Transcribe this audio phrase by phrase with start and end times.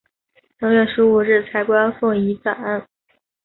[0.57, 2.87] 正月十五日彩棺奉移暂安。